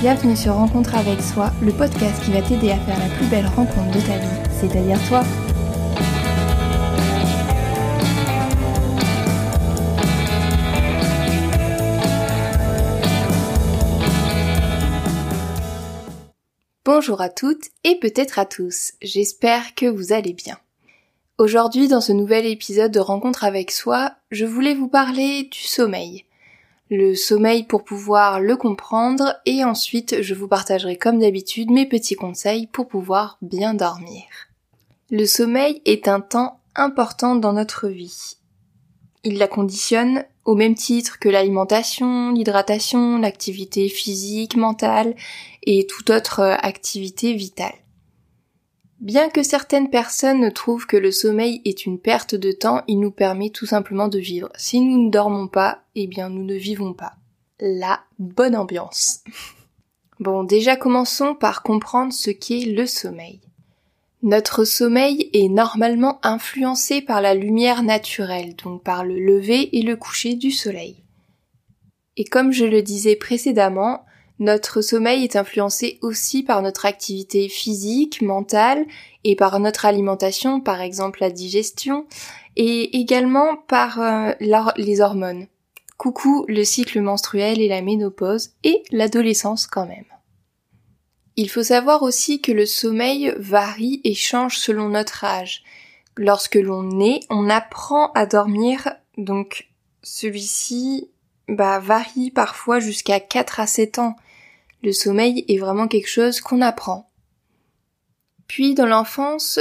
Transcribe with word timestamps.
Bienvenue 0.00 0.36
sur 0.36 0.54
Rencontre 0.54 0.94
avec 0.94 1.20
soi, 1.20 1.50
le 1.60 1.72
podcast 1.72 2.22
qui 2.24 2.30
va 2.30 2.40
t'aider 2.40 2.70
à 2.70 2.78
faire 2.78 2.96
la 3.00 3.16
plus 3.16 3.26
belle 3.26 3.48
rencontre 3.48 3.90
de 3.90 4.00
ta 4.00 4.16
vie, 4.16 4.28
c'est-à-dire 4.60 4.96
toi. 5.08 5.24
Bonjour 16.84 17.20
à 17.20 17.28
toutes 17.28 17.70
et 17.82 17.98
peut-être 17.98 18.38
à 18.38 18.46
tous, 18.46 18.92
j'espère 19.02 19.74
que 19.74 19.86
vous 19.86 20.12
allez 20.12 20.32
bien. 20.32 20.58
Aujourd'hui, 21.38 21.88
dans 21.88 22.00
ce 22.00 22.12
nouvel 22.12 22.46
épisode 22.46 22.92
de 22.92 23.00
Rencontre 23.00 23.42
avec 23.42 23.72
soi, 23.72 24.12
je 24.30 24.44
voulais 24.44 24.74
vous 24.74 24.88
parler 24.88 25.48
du 25.50 25.58
sommeil. 25.58 26.24
Le 26.90 27.14
sommeil 27.14 27.64
pour 27.64 27.84
pouvoir 27.84 28.40
le 28.40 28.56
comprendre 28.56 29.36
et 29.44 29.62
ensuite 29.62 30.22
je 30.22 30.34
vous 30.34 30.48
partagerai 30.48 30.96
comme 30.96 31.18
d'habitude 31.18 31.70
mes 31.70 31.86
petits 31.86 32.16
conseils 32.16 32.66
pour 32.66 32.88
pouvoir 32.88 33.36
bien 33.42 33.74
dormir. 33.74 34.24
Le 35.10 35.26
sommeil 35.26 35.82
est 35.84 36.08
un 36.08 36.20
temps 36.20 36.60
important 36.74 37.36
dans 37.36 37.52
notre 37.52 37.88
vie. 37.88 38.36
Il 39.22 39.36
la 39.36 39.48
conditionne 39.48 40.24
au 40.46 40.54
même 40.54 40.74
titre 40.74 41.18
que 41.18 41.28
l'alimentation, 41.28 42.32
l'hydratation, 42.32 43.18
l'activité 43.18 43.90
physique, 43.90 44.56
mentale 44.56 45.14
et 45.64 45.86
toute 45.86 46.08
autre 46.08 46.40
activité 46.40 47.34
vitale. 47.34 47.74
Bien 49.00 49.30
que 49.30 49.44
certaines 49.44 49.90
personnes 49.90 50.52
trouvent 50.52 50.86
que 50.86 50.96
le 50.96 51.12
sommeil 51.12 51.62
est 51.64 51.86
une 51.86 52.00
perte 52.00 52.34
de 52.34 52.50
temps, 52.50 52.82
il 52.88 52.98
nous 52.98 53.12
permet 53.12 53.50
tout 53.50 53.66
simplement 53.66 54.08
de 54.08 54.18
vivre. 54.18 54.48
Si 54.56 54.80
nous 54.80 55.04
ne 55.04 55.10
dormons 55.10 55.46
pas, 55.46 55.82
eh 55.94 56.08
bien 56.08 56.28
nous 56.28 56.44
ne 56.44 56.56
vivons 56.56 56.94
pas. 56.94 57.14
La 57.60 58.00
bonne 58.18 58.56
ambiance. 58.56 59.22
Bon, 60.20 60.42
déjà 60.42 60.74
commençons 60.74 61.36
par 61.36 61.62
comprendre 61.62 62.12
ce 62.12 62.32
qu'est 62.32 62.64
le 62.64 62.86
sommeil. 62.86 63.40
Notre 64.24 64.64
sommeil 64.64 65.30
est 65.32 65.48
normalement 65.48 66.18
influencé 66.24 67.00
par 67.00 67.20
la 67.20 67.34
lumière 67.34 67.84
naturelle, 67.84 68.56
donc 68.56 68.82
par 68.82 69.04
le 69.04 69.14
lever 69.14 69.78
et 69.78 69.82
le 69.82 69.94
coucher 69.94 70.34
du 70.34 70.50
soleil. 70.50 71.04
Et 72.16 72.24
comme 72.24 72.50
je 72.50 72.64
le 72.64 72.82
disais 72.82 73.14
précédemment, 73.14 74.04
notre 74.38 74.82
sommeil 74.82 75.24
est 75.24 75.36
influencé 75.36 75.98
aussi 76.02 76.42
par 76.42 76.62
notre 76.62 76.86
activité 76.86 77.48
physique, 77.48 78.22
mentale 78.22 78.86
et 79.24 79.34
par 79.34 79.58
notre 79.58 79.84
alimentation, 79.84 80.60
par 80.60 80.80
exemple 80.80 81.20
la 81.20 81.30
digestion, 81.30 82.06
et 82.56 82.98
également 82.98 83.56
par 83.56 84.00
euh, 84.00 84.32
les 84.76 85.00
hormones. 85.00 85.46
Coucou 85.96 86.44
le 86.46 86.62
cycle 86.62 87.00
menstruel 87.00 87.60
et 87.60 87.68
la 87.68 87.82
ménopause 87.82 88.50
et 88.62 88.84
l'adolescence 88.92 89.66
quand 89.66 89.86
même. 89.86 90.04
Il 91.36 91.50
faut 91.50 91.62
savoir 91.62 92.02
aussi 92.02 92.40
que 92.40 92.52
le 92.52 92.66
sommeil 92.66 93.32
varie 93.38 94.00
et 94.04 94.14
change 94.14 94.58
selon 94.58 94.88
notre 94.88 95.24
âge. 95.24 95.62
Lorsque 96.16 96.56
l'on 96.56 96.82
naît, 96.82 97.20
on 97.30 97.48
apprend 97.48 98.10
à 98.12 98.26
dormir, 98.26 98.92
donc 99.16 99.68
celui-ci 100.02 101.10
bah, 101.48 101.78
varie 101.78 102.30
parfois 102.30 102.80
jusqu'à 102.80 103.20
4 103.20 103.60
à 103.60 103.66
7 103.66 103.98
ans. 104.00 104.16
Le 104.82 104.92
sommeil 104.92 105.44
est 105.48 105.58
vraiment 105.58 105.88
quelque 105.88 106.08
chose 106.08 106.40
qu'on 106.40 106.60
apprend. 106.60 107.08
Puis 108.46 108.74
dans 108.74 108.86
l'enfance, 108.86 109.60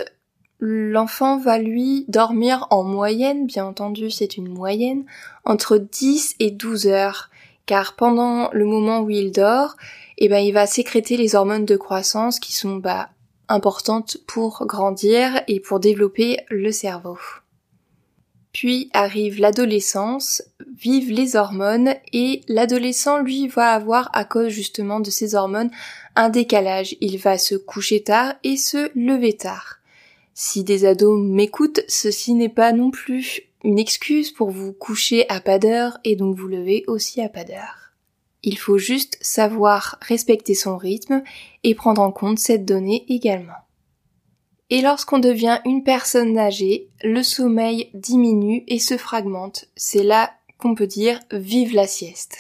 l'enfant 0.60 1.38
va 1.38 1.58
lui 1.58 2.06
dormir 2.08 2.68
en 2.70 2.84
moyenne, 2.84 3.46
bien 3.46 3.66
entendu 3.66 4.10
c'est 4.10 4.38
une 4.38 4.48
moyenne, 4.48 5.06
entre 5.44 5.78
10 5.78 6.36
et 6.40 6.52
12 6.52 6.88
heures, 6.88 7.30
car 7.66 7.96
pendant 7.96 8.50
le 8.54 8.66
moment 8.66 9.02
où 9.02 9.10
il 9.10 9.32
dort, 9.32 9.76
eh 10.18 10.30
ben 10.30 10.40
il 10.40 10.54
va 10.54 10.66
sécréter 10.66 11.18
les 11.18 11.36
hormones 11.36 11.66
de 11.66 11.78
croissance 11.78 12.40
qui 12.40 12.54
sont 12.54 12.78
bah, 12.78 13.10
importantes 13.50 14.18
pour 14.26 14.66
grandir 14.66 15.42
et 15.48 15.60
pour 15.60 15.80
développer 15.80 16.40
le 16.50 16.72
cerveau. 16.72 17.18
Puis 18.58 18.90
arrive 18.92 19.40
l'adolescence, 19.40 20.42
vivent 20.76 21.12
les 21.12 21.36
hormones 21.36 21.94
et 22.12 22.42
l'adolescent 22.48 23.20
lui 23.20 23.48
va 23.48 23.72
avoir 23.72 24.10
à 24.14 24.26
cause 24.26 24.50
justement 24.50 25.00
de 25.00 25.12
ces 25.12 25.36
hormones 25.36 25.70
un 26.16 26.30
décalage. 26.30 26.96
Il 27.00 27.20
va 27.20 27.38
se 27.38 27.54
coucher 27.54 28.02
tard 28.02 28.34
et 28.44 28.58
se 28.58 28.90
lever 28.96 29.34
tard. 29.34 29.78
Si 30.34 30.64
des 30.64 30.86
ados 30.86 31.22
m'écoutent, 31.22 31.82
ceci 31.88 32.34
n'est 32.34 32.50
pas 32.50 32.72
non 32.72 32.90
plus 32.90 33.42
une 33.64 33.78
excuse 33.78 34.32
pour 34.32 34.50
vous 34.50 34.74
coucher 34.74 35.30
à 35.30 35.40
pas 35.40 35.60
d'heure 35.60 36.00
et 36.04 36.16
donc 36.16 36.36
vous 36.36 36.48
lever 36.48 36.84
aussi 36.88 37.22
à 37.22 37.30
pas 37.30 37.44
d'heure. 37.44 37.94
Il 38.42 38.58
faut 38.58 38.80
juste 38.80 39.20
savoir 39.22 40.00
respecter 40.02 40.56
son 40.56 40.78
rythme 40.78 41.22
et 41.64 41.76
prendre 41.76 42.02
en 42.02 42.12
compte 42.12 42.40
cette 42.40 42.66
donnée 42.66 43.06
également. 43.08 43.67
Et 44.70 44.82
lorsqu'on 44.82 45.20
devient 45.20 45.60
une 45.66 45.84
personne 45.84 46.38
âgée, 46.38 46.90
le 47.02 47.24
sommeil 47.24 47.90
diminue 47.94 48.64
et 48.68 48.80
se 48.80 48.98
fragmente. 48.98 49.66
C'est 49.76 50.04
là 50.04 50.32
qu'on 50.58 50.76
peut 50.76 50.88
dire 50.88 51.20
vive 51.32 51.74
la 51.74 51.88
sieste. 51.88 52.38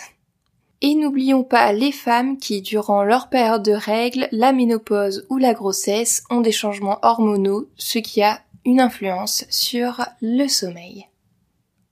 Et 0.81 0.93
n'oublions 0.93 1.43
pas 1.43 1.71
les 1.71 1.91
femmes 1.91 2.37
qui, 2.37 2.61
durant 2.61 3.03
leur 3.03 3.29
période 3.29 3.63
de 3.63 3.71
règles, 3.71 4.27
la 4.31 4.51
ménopause 4.51 5.25
ou 5.29 5.37
la 5.37 5.53
grossesse, 5.53 6.23
ont 6.29 6.41
des 6.41 6.51
changements 6.51 6.99
hormonaux, 7.01 7.67
ce 7.77 7.97
qui 7.97 8.21
a 8.21 8.41
une 8.65 8.81
influence 8.81 9.45
sur 9.49 10.05
le 10.21 10.47
sommeil. 10.47 11.07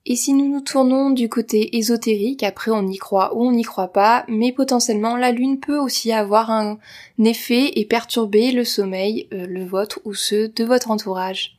Et 0.08 0.16
si 0.16 0.34
nous 0.34 0.48
nous 0.48 0.62
tournons 0.62 1.10
du 1.10 1.30
côté 1.30 1.78
ésotérique, 1.78 2.44
après 2.44 2.70
on 2.70 2.86
y 2.86 2.98
croit 2.98 3.36
ou 3.36 3.44
on 3.44 3.52
n'y 3.52 3.64
croit 3.64 3.88
pas, 3.88 4.24
mais 4.28 4.52
potentiellement 4.52 5.18
la 5.18 5.32
lune 5.32 5.60
peut 5.60 5.80
aussi 5.80 6.12
avoir 6.12 6.52
un 6.52 6.78
effet 7.18 7.80
et 7.80 7.86
perturber 7.86 8.52
le 8.52 8.64
sommeil, 8.64 9.28
euh, 9.34 9.48
le 9.48 9.66
vôtre 9.66 10.00
ou 10.06 10.14
ceux 10.14 10.50
de 10.50 10.64
votre 10.64 10.92
entourage. 10.92 11.58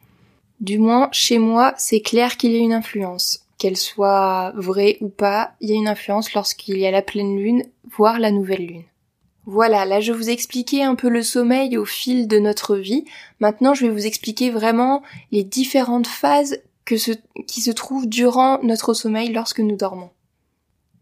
Du 0.60 0.78
moins, 0.78 1.08
chez 1.10 1.38
moi, 1.38 1.74
c'est 1.76 2.00
clair 2.00 2.36
qu'il 2.36 2.52
y 2.52 2.56
a 2.56 2.60
une 2.60 2.72
influence. 2.72 3.40
Qu'elle 3.58 3.76
soit 3.76 4.52
vraie 4.54 4.96
ou 5.00 5.08
pas, 5.08 5.52
il 5.60 5.70
y 5.70 5.72
a 5.72 5.76
une 5.76 5.88
influence 5.88 6.32
lorsqu'il 6.32 6.78
y 6.78 6.86
a 6.86 6.92
la 6.92 7.02
pleine 7.02 7.36
lune, 7.36 7.64
voire 7.96 8.20
la 8.20 8.30
nouvelle 8.30 8.64
lune. 8.64 8.84
Voilà, 9.48 9.84
là 9.84 10.00
je 10.00 10.12
vous 10.12 10.28
ai 10.28 10.32
expliqué 10.32 10.82
un 10.82 10.96
peu 10.96 11.08
le 11.08 11.22
sommeil 11.22 11.76
au 11.78 11.84
fil 11.84 12.26
de 12.26 12.38
notre 12.38 12.76
vie. 12.76 13.04
Maintenant 13.38 13.74
je 13.74 13.86
vais 13.86 13.92
vous 13.92 14.06
expliquer 14.06 14.50
vraiment 14.50 15.02
les 15.30 15.44
différentes 15.44 16.08
phases 16.08 16.58
que 16.86 16.94
qui 17.42 17.60
se 17.60 17.70
trouve 17.70 18.08
durant 18.08 18.62
notre 18.62 18.94
sommeil 18.94 19.32
lorsque 19.32 19.60
nous 19.60 19.76
dormons. 19.76 20.10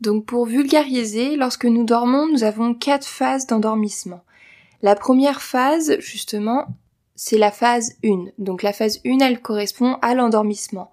Donc 0.00 0.26
pour 0.26 0.46
vulgariser, 0.46 1.36
lorsque 1.36 1.66
nous 1.66 1.84
dormons, 1.84 2.26
nous 2.26 2.42
avons 2.42 2.74
quatre 2.74 3.06
phases 3.06 3.46
d'endormissement. 3.46 4.24
La 4.82 4.96
première 4.96 5.40
phase, 5.40 5.98
justement, 6.00 6.66
c'est 7.14 7.38
la 7.38 7.50
phase 7.50 7.94
1. 8.04 8.26
Donc 8.38 8.62
la 8.62 8.72
phase 8.72 9.00
1, 9.06 9.20
elle 9.20 9.40
correspond 9.40 9.96
à 10.02 10.14
l'endormissement. 10.14 10.90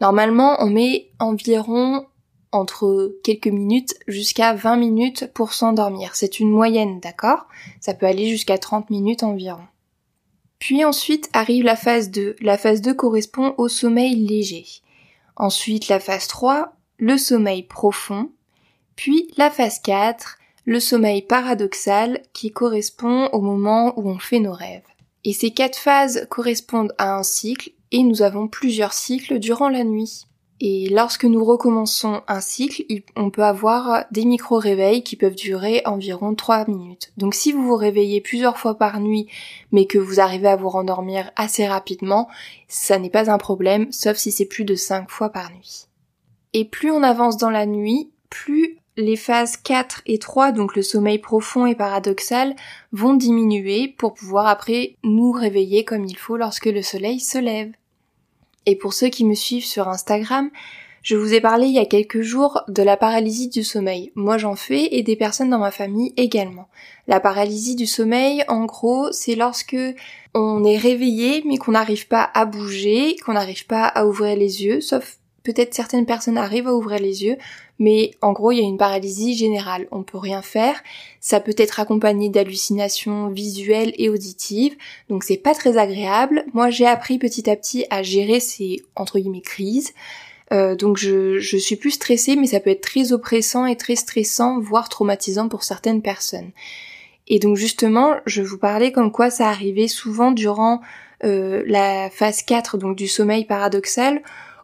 Normalement, 0.00 0.56
on 0.60 0.70
met 0.70 1.10
environ 1.18 2.06
entre 2.52 3.14
quelques 3.24 3.48
minutes 3.48 3.94
jusqu'à 4.06 4.54
20 4.54 4.76
minutes 4.76 5.30
pour 5.34 5.52
s'endormir. 5.52 6.14
C'est 6.14 6.38
une 6.40 6.50
moyenne, 6.50 7.00
d'accord? 7.00 7.46
Ça 7.80 7.94
peut 7.94 8.06
aller 8.06 8.28
jusqu'à 8.28 8.58
30 8.58 8.90
minutes 8.90 9.22
environ. 9.22 9.64
Puis 10.58 10.84
ensuite 10.84 11.28
arrive 11.32 11.64
la 11.64 11.76
phase 11.76 12.10
2. 12.10 12.36
La 12.40 12.58
phase 12.58 12.80
2 12.80 12.94
correspond 12.94 13.54
au 13.58 13.68
sommeil 13.68 14.14
léger. 14.14 14.66
Ensuite 15.36 15.88
la 15.88 16.00
phase 16.00 16.28
3, 16.28 16.72
le 16.98 17.18
sommeil 17.18 17.62
profond. 17.62 18.30
Puis 18.96 19.30
la 19.36 19.50
phase 19.50 19.78
4, 19.80 20.38
le 20.64 20.80
sommeil 20.80 21.22
paradoxal 21.22 22.22
qui 22.32 22.50
correspond 22.50 23.28
au 23.32 23.40
moment 23.40 23.98
où 23.98 24.08
on 24.08 24.18
fait 24.18 24.40
nos 24.40 24.52
rêves. 24.52 24.82
Et 25.24 25.32
ces 25.32 25.50
quatre 25.50 25.78
phases 25.78 26.26
correspondent 26.30 26.94
à 26.98 27.16
un 27.16 27.22
cycle 27.22 27.70
et 27.92 28.02
nous 28.02 28.22
avons 28.22 28.48
plusieurs 28.48 28.92
cycles 28.92 29.38
durant 29.38 29.68
la 29.68 29.84
nuit. 29.84 30.26
Et 30.58 30.88
lorsque 30.88 31.26
nous 31.26 31.44
recommençons 31.44 32.22
un 32.28 32.40
cycle, 32.40 32.82
on 33.14 33.30
peut 33.30 33.44
avoir 33.44 34.06
des 34.10 34.24
micro-réveils 34.24 35.02
qui 35.02 35.16
peuvent 35.16 35.34
durer 35.34 35.82
environ 35.84 36.34
3 36.34 36.66
minutes. 36.66 37.12
Donc 37.18 37.34
si 37.34 37.52
vous 37.52 37.62
vous 37.62 37.76
réveillez 37.76 38.22
plusieurs 38.22 38.56
fois 38.56 38.78
par 38.78 39.00
nuit, 39.00 39.26
mais 39.70 39.84
que 39.84 39.98
vous 39.98 40.18
arrivez 40.18 40.48
à 40.48 40.56
vous 40.56 40.70
rendormir 40.70 41.30
assez 41.36 41.66
rapidement, 41.66 42.28
ça 42.68 42.98
n'est 42.98 43.10
pas 43.10 43.30
un 43.30 43.36
problème, 43.36 43.92
sauf 43.92 44.16
si 44.16 44.32
c'est 44.32 44.46
plus 44.46 44.64
de 44.64 44.74
5 44.74 45.10
fois 45.10 45.28
par 45.28 45.50
nuit. 45.50 45.88
Et 46.54 46.64
plus 46.64 46.90
on 46.90 47.02
avance 47.02 47.36
dans 47.36 47.50
la 47.50 47.66
nuit, 47.66 48.10
plus 48.30 48.78
les 48.96 49.16
phases 49.16 49.58
4 49.58 50.00
et 50.06 50.18
3, 50.18 50.52
donc 50.52 50.74
le 50.74 50.80
sommeil 50.80 51.18
profond 51.18 51.66
et 51.66 51.74
paradoxal, 51.74 52.56
vont 52.92 53.12
diminuer 53.12 53.88
pour 53.88 54.14
pouvoir 54.14 54.46
après 54.46 54.96
nous 55.04 55.32
réveiller 55.32 55.84
comme 55.84 56.06
il 56.06 56.16
faut 56.16 56.38
lorsque 56.38 56.64
le 56.64 56.80
soleil 56.80 57.20
se 57.20 57.36
lève. 57.36 57.72
Et 58.66 58.76
pour 58.76 58.92
ceux 58.92 59.08
qui 59.08 59.24
me 59.24 59.34
suivent 59.34 59.64
sur 59.64 59.88
Instagram, 59.88 60.50
je 61.02 61.14
vous 61.14 61.34
ai 61.34 61.40
parlé 61.40 61.68
il 61.68 61.74
y 61.74 61.78
a 61.78 61.86
quelques 61.86 62.22
jours 62.22 62.62
de 62.66 62.82
la 62.82 62.96
paralysie 62.96 63.48
du 63.48 63.62
sommeil. 63.62 64.10
Moi 64.16 64.38
j'en 64.38 64.56
fais 64.56 64.88
et 64.90 65.04
des 65.04 65.14
personnes 65.14 65.50
dans 65.50 65.60
ma 65.60 65.70
famille 65.70 66.12
également. 66.16 66.66
La 67.06 67.20
paralysie 67.20 67.76
du 67.76 67.86
sommeil, 67.86 68.42
en 68.48 68.64
gros, 68.64 69.12
c'est 69.12 69.36
lorsque 69.36 69.76
on 70.34 70.64
est 70.64 70.78
réveillé 70.78 71.44
mais 71.46 71.58
qu'on 71.58 71.72
n'arrive 71.72 72.08
pas 72.08 72.28
à 72.34 72.44
bouger, 72.44 73.14
qu'on 73.24 73.34
n'arrive 73.34 73.66
pas 73.66 73.84
à 73.84 74.04
ouvrir 74.04 74.36
les 74.36 74.64
yeux, 74.64 74.80
sauf 74.80 75.18
peut-être 75.44 75.74
certaines 75.74 76.06
personnes 76.06 76.36
arrivent 76.36 76.66
à 76.66 76.74
ouvrir 76.74 76.98
les 76.98 77.22
yeux, 77.22 77.36
mais 77.78 78.12
en 78.22 78.32
gros 78.32 78.52
il 78.52 78.58
y 78.58 78.60
a 78.60 78.64
une 78.64 78.78
paralysie 78.78 79.36
générale, 79.36 79.86
on 79.90 80.02
peut 80.02 80.18
rien 80.18 80.42
faire, 80.42 80.82
ça 81.20 81.40
peut 81.40 81.54
être 81.56 81.80
accompagné 81.80 82.28
d'hallucinations 82.28 83.28
visuelles 83.28 83.92
et 83.96 84.08
auditives, 84.08 84.76
donc 85.08 85.24
c'est 85.24 85.36
pas 85.36 85.54
très 85.54 85.78
agréable. 85.78 86.44
Moi 86.52 86.70
j'ai 86.70 86.86
appris 86.86 87.18
petit 87.18 87.48
à 87.50 87.56
petit 87.56 87.84
à 87.90 88.02
gérer 88.02 88.40
ces 88.40 88.82
entre 88.94 89.18
guillemets 89.18 89.40
crises, 89.40 89.92
euh, 90.52 90.76
donc 90.76 90.96
je, 90.96 91.38
je 91.38 91.56
suis 91.56 91.76
plus 91.76 91.92
stressée, 91.92 92.36
mais 92.36 92.46
ça 92.46 92.60
peut 92.60 92.70
être 92.70 92.80
très 92.80 93.12
oppressant 93.12 93.66
et 93.66 93.76
très 93.76 93.96
stressant, 93.96 94.60
voire 94.60 94.88
traumatisant 94.88 95.48
pour 95.48 95.64
certaines 95.64 96.02
personnes. 96.02 96.52
Et 97.28 97.38
donc 97.38 97.56
justement, 97.56 98.14
je 98.26 98.42
vous 98.42 98.58
parlais 98.58 98.92
comme 98.92 99.10
quoi 99.10 99.30
ça 99.30 99.48
arrivait 99.48 99.88
souvent 99.88 100.30
durant 100.30 100.80
euh, 101.24 101.62
la 101.66 102.10
phase 102.10 102.42
4 102.42 102.76
donc 102.76 102.94
du 102.94 103.08
sommeil 103.08 103.46
paradoxal 103.46 104.20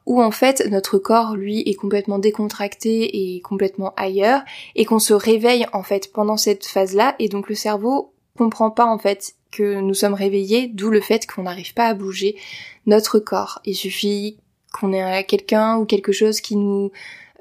où 0.07 0.23
en 0.23 0.31
fait 0.31 0.67
notre 0.71 0.99
corps 0.99 1.37
lui 1.37 1.61
est 1.61 1.75
complètement 1.75 2.19
décontracté 2.19 3.35
et 3.35 3.41
complètement 3.41 3.93
ailleurs 3.97 4.43
et 4.75 4.85
qu'on 4.85 4.99
se 4.99 5.15
réveille 5.15 5.67
en 5.73 5.83
fait 5.83 6.13
pendant 6.13 6.37
cette 6.37 6.67
phase-là 6.67 7.15
et 7.19 7.29
donc 7.29 7.49
le 7.49 7.55
cerveau 7.55 8.13
comprend 8.37 8.71
pas 8.71 8.87
en 8.87 8.99
fait 8.99 9.35
que 9.51 9.81
nous 9.81 9.95
sommes 9.95 10.15
réveillés, 10.15 10.69
d'où 10.69 10.91
le 10.91 11.01
fait 11.01 11.27
qu'on 11.27 11.43
n'arrive 11.43 11.75
pas 11.75 11.85
à 11.85 11.95
bouger 11.95 12.37
notre 12.87 13.19
corps. 13.19 13.61
Il 13.65 13.77
suffit 13.77 14.39
qu'on 14.73 14.93
ait 14.93 15.25
quelqu'un 15.25 15.77
ou 15.77 15.85
quelque 15.85 16.13
chose 16.13 16.41
qui 16.41 16.57
nous 16.57 16.91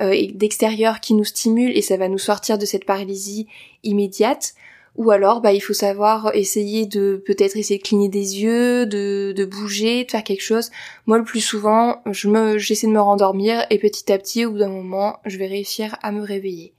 euh, 0.02 0.28
d'extérieur 0.34 1.00
qui 1.00 1.14
nous 1.14 1.24
stimule 1.24 1.78
et 1.78 1.82
ça 1.82 1.96
va 1.96 2.08
nous 2.08 2.18
sortir 2.18 2.58
de 2.58 2.66
cette 2.66 2.86
paralysie 2.86 3.48
immédiate. 3.84 4.56
Ou 4.98 5.10
alors, 5.12 5.42
bah, 5.42 5.54
il 5.54 5.62
faut 5.62 5.74
savoir 5.74 6.32
essayer 6.36 6.86
de 6.86 7.24
peut-être 7.26 7.56
essayer 7.56 7.78
de 7.78 7.84
cligner 7.84 8.10
des 8.10 8.42
yeux, 8.42 8.86
de, 8.86 9.34
de 9.36 9.46
bouger, 9.46 10.04
de 10.04 10.12
faire 10.12 10.24
quelque 10.24 10.44
chose. 10.44 10.70
Moi, 11.06 11.18
le 11.18 11.24
plus 11.24 11.40
souvent, 11.40 12.02
je 12.12 12.28
me, 12.28 12.58
j'essaie 12.58 12.88
de 12.88 12.92
me 12.92 13.02
rendormir 13.02 13.66
et 13.70 13.80
petit 13.80 14.12
à 14.12 14.18
petit, 14.18 14.46
au 14.46 14.52
bout 14.52 14.60
d'un 14.60 14.70
moment, 14.70 15.20
je 15.26 15.38
vais 15.38 15.48
réussir 15.48 15.98
à 16.02 16.12
me 16.12 16.22
réveiller. 16.22 16.74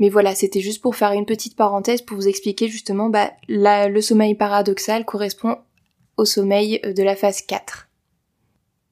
Mais 0.00 0.08
voilà, 0.08 0.34
c'était 0.34 0.60
juste 0.60 0.82
pour 0.82 0.96
faire 0.96 1.12
une 1.12 1.26
petite 1.26 1.56
parenthèse 1.56 2.02
pour 2.02 2.16
vous 2.16 2.28
expliquer 2.28 2.68
justement, 2.68 3.08
bah, 3.08 3.30
le 3.48 4.00
sommeil 4.00 4.34
paradoxal 4.34 5.04
correspond 5.04 5.58
au 6.16 6.24
sommeil 6.24 6.80
de 6.80 7.02
la 7.02 7.14
phase 7.14 7.42
4. 7.42 7.88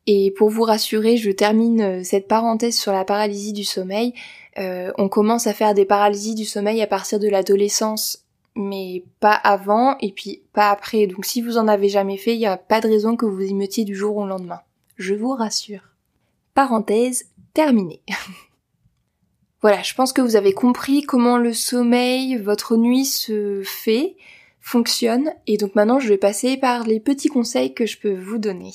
Et 0.07 0.33
pour 0.33 0.51
vous 0.51 0.63
rassurer, 0.63 1.17
je 1.17 1.31
termine 1.31 2.03
cette 2.05 2.29
parenthèse 2.29 2.77
sur 2.77 2.93
la 2.93 3.05
paralysie 3.05 3.53
du 3.53 3.65
sommeil. 3.65 4.15
Euh, 4.59 4.93
on 4.99 5.09
commence 5.09 5.47
à 5.47 5.55
faire 5.55 5.75
des 5.75 5.85
paralysies 5.85 6.35
du 6.35 6.45
sommeil 6.45 6.83
à 6.83 6.87
partir 6.87 7.19
de 7.19 7.29
l'adolescence, 7.29 8.25
mais 8.55 9.05
pas 9.21 9.35
avant 9.35 9.97
et 9.99 10.13
puis 10.13 10.43
pas 10.53 10.71
après. 10.71 11.07
Donc 11.07 11.25
si 11.25 11.43
vous 11.43 11.59
en 11.59 11.69
avez 11.69 11.89
jamais 11.89 12.17
fait, 12.17 12.35
il 12.35 12.39
n'y 12.39 12.47
a 12.47 12.57
pas 12.57 12.81
de 12.81 12.89
raison 12.89 13.17
que 13.17 13.27
vous 13.27 13.41
y 13.41 13.55
mettiez 13.55 13.85
du 13.85 13.95
jour 13.95 14.17
au 14.17 14.27
lendemain. 14.27 14.61
Je 14.97 15.15
vous 15.15 15.31
rassure. 15.31 15.83
Parenthèse 16.55 17.27
terminée. 17.55 18.03
voilà, 19.63 19.83
je 19.83 19.95
pense 19.95 20.13
que 20.13 20.23
vous 20.23 20.37
avez 20.37 20.53
compris 20.53 21.03
comment 21.03 21.39
le 21.39 21.53
sommeil, 21.53 22.37
votre 22.37 22.77
nuit 22.77 23.05
se 23.05 23.63
fait, 23.65 24.17
fonctionne, 24.61 25.33
et 25.47 25.57
donc 25.57 25.75
maintenant 25.75 25.99
je 25.99 26.09
vais 26.09 26.19
passer 26.19 26.57
par 26.57 26.85
les 26.85 27.01
petits 27.01 27.29
conseils 27.29 27.75
que 27.75 27.87
je 27.87 27.99
peux 27.99 28.15
vous 28.15 28.39
donner. 28.39 28.73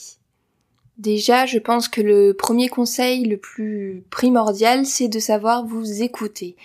Déjà, 0.97 1.45
je 1.45 1.59
pense 1.59 1.87
que 1.87 2.01
le 2.01 2.33
premier 2.33 2.69
conseil 2.69 3.23
le 3.25 3.37
plus 3.37 4.03
primordial, 4.09 4.85
c'est 4.87 5.07
de 5.07 5.19
savoir 5.19 5.63
vous 5.63 6.01
écouter. 6.01 6.55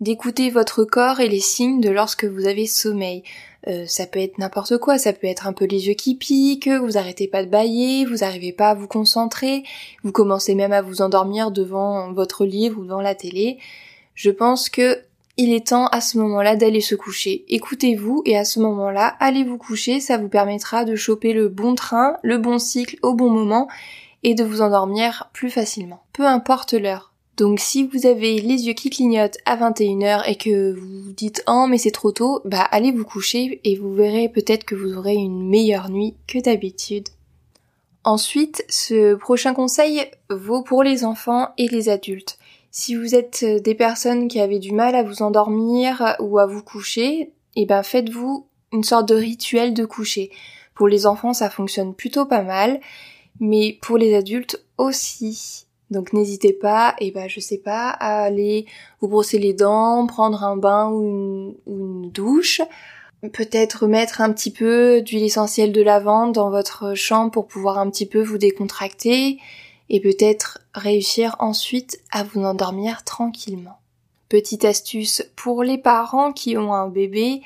D'écouter 0.00 0.48
votre 0.48 0.84
corps 0.84 1.20
et 1.20 1.28
les 1.28 1.40
signes 1.40 1.80
de 1.80 1.90
lorsque 1.90 2.24
vous 2.24 2.46
avez 2.46 2.66
sommeil. 2.66 3.22
Euh, 3.68 3.84
ça 3.86 4.06
peut 4.06 4.20
être 4.20 4.38
n'importe 4.38 4.78
quoi, 4.78 4.96
ça 4.96 5.12
peut 5.12 5.26
être 5.26 5.46
un 5.46 5.52
peu 5.52 5.66
les 5.66 5.88
yeux 5.88 5.94
qui 5.94 6.14
piquent, 6.14 6.70
vous 6.70 6.96
arrêtez 6.96 7.28
pas 7.28 7.44
de 7.44 7.50
bailler, 7.50 8.06
vous 8.06 8.18
n'arrivez 8.18 8.52
pas 8.52 8.70
à 8.70 8.74
vous 8.74 8.86
concentrer, 8.86 9.62
vous 10.02 10.12
commencez 10.12 10.54
même 10.54 10.72
à 10.72 10.80
vous 10.80 11.02
endormir 11.02 11.50
devant 11.50 12.12
votre 12.12 12.46
livre 12.46 12.80
ou 12.80 12.84
devant 12.84 13.02
la 13.02 13.14
télé. 13.14 13.58
Je 14.14 14.30
pense 14.30 14.70
que 14.70 15.00
il 15.36 15.52
est 15.52 15.68
temps 15.68 15.86
à 15.86 16.00
ce 16.00 16.18
moment-là 16.18 16.56
d'aller 16.56 16.80
se 16.80 16.94
coucher. 16.94 17.44
Écoutez-vous 17.48 18.22
et 18.26 18.36
à 18.36 18.44
ce 18.44 18.60
moment-là, 18.60 19.16
allez 19.20 19.44
vous 19.44 19.58
coucher, 19.58 20.00
ça 20.00 20.18
vous 20.18 20.28
permettra 20.28 20.84
de 20.84 20.96
choper 20.96 21.32
le 21.32 21.48
bon 21.48 21.74
train, 21.74 22.16
le 22.22 22.38
bon 22.38 22.58
cycle 22.58 22.96
au 23.02 23.14
bon 23.14 23.30
moment 23.30 23.68
et 24.22 24.34
de 24.34 24.44
vous 24.44 24.60
endormir 24.60 25.30
plus 25.32 25.50
facilement. 25.50 26.02
Peu 26.12 26.26
importe 26.26 26.74
l'heure. 26.74 27.09
Donc 27.40 27.58
si 27.58 27.84
vous 27.86 28.04
avez 28.04 28.38
les 28.38 28.66
yeux 28.66 28.74
qui 28.74 28.90
clignotent 28.90 29.38
à 29.46 29.56
21h 29.56 30.28
et 30.28 30.36
que 30.36 30.74
vous 30.74 31.10
dites 31.14 31.42
oh 31.48 31.64
mais 31.66 31.78
c'est 31.78 31.90
trop 31.90 32.12
tôt, 32.12 32.42
bah 32.44 32.68
allez 32.70 32.92
vous 32.92 33.06
coucher 33.06 33.62
et 33.64 33.76
vous 33.76 33.94
verrez 33.94 34.28
peut-être 34.28 34.64
que 34.64 34.74
vous 34.74 34.92
aurez 34.92 35.14
une 35.14 35.48
meilleure 35.48 35.88
nuit 35.88 36.16
que 36.26 36.38
d'habitude. 36.38 37.08
Ensuite, 38.04 38.62
ce 38.68 39.14
prochain 39.14 39.54
conseil 39.54 40.02
vaut 40.28 40.60
pour 40.60 40.82
les 40.82 41.02
enfants 41.02 41.48
et 41.56 41.66
les 41.68 41.88
adultes. 41.88 42.36
Si 42.72 42.94
vous 42.94 43.14
êtes 43.14 43.42
euh, 43.42 43.58
des 43.58 43.74
personnes 43.74 44.28
qui 44.28 44.38
avaient 44.38 44.58
du 44.58 44.72
mal 44.72 44.94
à 44.94 45.02
vous 45.02 45.22
endormir 45.22 46.16
ou 46.20 46.38
à 46.38 46.44
vous 46.44 46.62
coucher, 46.62 47.32
eh 47.56 47.64
ben 47.64 47.82
faites-vous 47.82 48.44
une 48.70 48.84
sorte 48.84 49.08
de 49.08 49.14
rituel 49.14 49.72
de 49.72 49.86
coucher. 49.86 50.30
Pour 50.74 50.88
les 50.88 51.06
enfants, 51.06 51.32
ça 51.32 51.48
fonctionne 51.48 51.94
plutôt 51.94 52.26
pas 52.26 52.42
mal, 52.42 52.80
mais 53.40 53.78
pour 53.80 53.96
les 53.96 54.14
adultes 54.14 54.62
aussi. 54.76 55.64
Donc 55.90 56.12
n'hésitez 56.12 56.52
pas, 56.52 56.94
et 57.00 57.10
ben 57.10 57.28
je 57.28 57.40
sais 57.40 57.58
pas, 57.58 57.88
à 57.90 58.22
aller 58.22 58.66
vous 59.00 59.08
brosser 59.08 59.38
les 59.38 59.54
dents, 59.54 60.06
prendre 60.06 60.44
un 60.44 60.56
bain 60.56 60.88
ou 60.90 61.02
une, 61.02 61.54
ou 61.66 61.78
une 61.78 62.10
douche, 62.10 62.60
peut-être 63.32 63.86
mettre 63.86 64.20
un 64.20 64.32
petit 64.32 64.52
peu 64.52 65.02
d'huile 65.02 65.24
essentielle 65.24 65.72
de 65.72 65.82
lavande 65.82 66.32
dans 66.32 66.50
votre 66.50 66.94
chambre 66.94 67.32
pour 67.32 67.46
pouvoir 67.46 67.78
un 67.78 67.90
petit 67.90 68.06
peu 68.06 68.22
vous 68.22 68.38
décontracter, 68.38 69.38
et 69.92 70.00
peut-être 70.00 70.60
réussir 70.72 71.34
ensuite 71.40 72.00
à 72.12 72.22
vous 72.22 72.42
endormir 72.42 73.02
tranquillement. 73.02 73.80
Petite 74.28 74.64
astuce 74.64 75.28
pour 75.34 75.64
les 75.64 75.78
parents 75.78 76.32
qui 76.32 76.56
ont 76.56 76.72
un 76.72 76.88
bébé, 76.88 77.42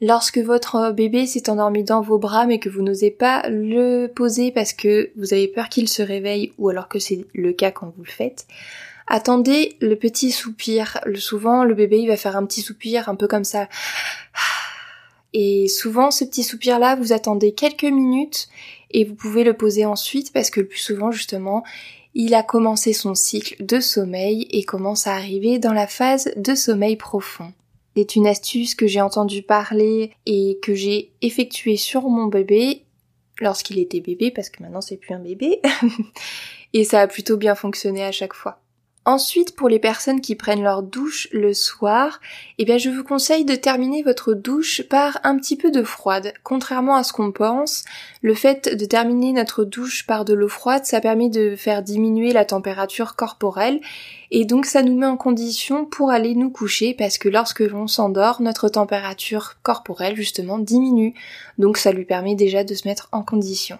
lorsque 0.00 0.38
votre 0.38 0.92
bébé 0.92 1.26
s'est 1.26 1.50
endormi 1.50 1.84
dans 1.84 2.00
vos 2.00 2.18
bras 2.18 2.46
mais 2.46 2.58
que 2.58 2.68
vous 2.68 2.82
n'osez 2.82 3.10
pas 3.10 3.48
le 3.48 4.06
poser 4.06 4.50
parce 4.50 4.72
que 4.72 5.10
vous 5.16 5.32
avez 5.32 5.48
peur 5.48 5.68
qu'il 5.68 5.88
se 5.88 6.02
réveille 6.02 6.52
ou 6.58 6.68
alors 6.68 6.88
que 6.88 6.98
c'est 6.98 7.26
le 7.34 7.52
cas 7.52 7.70
quand 7.70 7.92
vous 7.96 8.04
le 8.04 8.10
faites, 8.10 8.46
attendez 9.06 9.76
le 9.80 9.96
petit 9.96 10.30
soupir. 10.30 10.98
Le, 11.04 11.18
souvent 11.18 11.64
le 11.64 11.74
bébé 11.74 12.06
va 12.06 12.16
faire 12.16 12.36
un 12.36 12.46
petit 12.46 12.62
soupir 12.62 13.08
un 13.08 13.14
peu 13.14 13.26
comme 13.26 13.44
ça. 13.44 13.68
Et 15.34 15.68
souvent 15.68 16.10
ce 16.10 16.24
petit 16.24 16.42
soupir 16.42 16.78
là 16.78 16.96
vous 16.96 17.12
attendez 17.12 17.52
quelques 17.52 17.84
minutes 17.84 18.48
et 18.90 19.04
vous 19.04 19.14
pouvez 19.14 19.44
le 19.44 19.54
poser 19.54 19.84
ensuite 19.84 20.32
parce 20.32 20.50
que 20.50 20.60
le 20.60 20.66
plus 20.66 20.78
souvent 20.78 21.10
justement 21.10 21.64
il 22.14 22.34
a 22.34 22.42
commencé 22.42 22.92
son 22.92 23.14
cycle 23.14 23.62
de 23.64 23.80
sommeil 23.80 24.48
et 24.50 24.64
commence 24.64 25.06
à 25.06 25.14
arriver 25.14 25.58
dans 25.58 25.74
la 25.74 25.86
phase 25.86 26.32
de 26.36 26.54
sommeil 26.54 26.96
profond. 26.96 27.52
C'est 27.98 28.14
une 28.14 28.28
astuce 28.28 28.76
que 28.76 28.86
j'ai 28.86 29.00
entendu 29.00 29.42
parler 29.42 30.12
et 30.24 30.60
que 30.62 30.72
j'ai 30.72 31.10
effectuée 31.20 31.76
sur 31.76 32.02
mon 32.02 32.26
bébé 32.26 32.84
lorsqu'il 33.40 33.80
était 33.80 33.98
bébé 33.98 34.30
parce 34.30 34.50
que 34.50 34.62
maintenant 34.62 34.80
c'est 34.80 34.98
plus 34.98 35.14
un 35.14 35.18
bébé 35.18 35.60
et 36.74 36.84
ça 36.84 37.00
a 37.00 37.08
plutôt 37.08 37.36
bien 37.36 37.56
fonctionné 37.56 38.04
à 38.04 38.12
chaque 38.12 38.34
fois. 38.34 38.60
Ensuite, 39.08 39.56
pour 39.56 39.70
les 39.70 39.78
personnes 39.78 40.20
qui 40.20 40.34
prennent 40.34 40.62
leur 40.62 40.82
douche 40.82 41.28
le 41.32 41.54
soir, 41.54 42.20
eh 42.58 42.66
bien, 42.66 42.76
je 42.76 42.90
vous 42.90 43.02
conseille 43.02 43.46
de 43.46 43.54
terminer 43.54 44.02
votre 44.02 44.34
douche 44.34 44.82
par 44.82 45.18
un 45.24 45.38
petit 45.38 45.56
peu 45.56 45.70
de 45.70 45.82
froide. 45.82 46.34
Contrairement 46.42 46.94
à 46.94 47.02
ce 47.02 47.14
qu'on 47.14 47.32
pense, 47.32 47.86
le 48.20 48.34
fait 48.34 48.76
de 48.76 48.84
terminer 48.84 49.32
notre 49.32 49.64
douche 49.64 50.06
par 50.06 50.26
de 50.26 50.34
l'eau 50.34 50.48
froide, 50.48 50.84
ça 50.84 51.00
permet 51.00 51.30
de 51.30 51.56
faire 51.56 51.82
diminuer 51.82 52.34
la 52.34 52.44
température 52.44 53.16
corporelle 53.16 53.80
et 54.30 54.44
donc 54.44 54.66
ça 54.66 54.82
nous 54.82 54.98
met 54.98 55.06
en 55.06 55.16
condition 55.16 55.86
pour 55.86 56.10
aller 56.10 56.34
nous 56.34 56.50
coucher 56.50 56.92
parce 56.92 57.16
que 57.16 57.30
lorsque 57.30 57.60
l'on 57.60 57.86
s'endort, 57.86 58.42
notre 58.42 58.68
température 58.68 59.54
corporelle 59.62 60.16
justement 60.16 60.58
diminue. 60.58 61.14
Donc 61.56 61.78
ça 61.78 61.92
lui 61.92 62.04
permet 62.04 62.34
déjà 62.34 62.62
de 62.62 62.74
se 62.74 62.86
mettre 62.86 63.08
en 63.12 63.22
condition. 63.22 63.78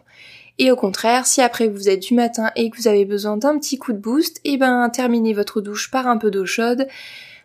Et 0.58 0.72
au 0.72 0.76
contraire, 0.76 1.26
si 1.26 1.40
après 1.40 1.68
vous 1.68 1.88
êtes 1.88 2.02
du 2.02 2.14
matin 2.14 2.50
et 2.56 2.68
que 2.68 2.76
vous 2.76 2.88
avez 2.88 3.04
besoin 3.04 3.36
d'un 3.36 3.58
petit 3.58 3.78
coup 3.78 3.92
de 3.92 3.98
boost, 3.98 4.38
et 4.44 4.54
eh 4.54 4.56
ben 4.56 4.88
terminez 4.90 5.32
votre 5.32 5.60
douche 5.60 5.90
par 5.90 6.08
un 6.08 6.16
peu 6.16 6.30
d'eau 6.30 6.46
chaude 6.46 6.88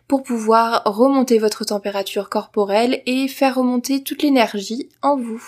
pour 0.08 0.22
pouvoir 0.22 0.82
remonter 0.84 1.38
votre 1.38 1.64
température 1.64 2.28
corporelle 2.28 3.02
et 3.06 3.28
faire 3.28 3.54
remonter 3.54 4.02
toute 4.02 4.22
l'énergie 4.22 4.88
en 5.00 5.16
vous. 5.16 5.42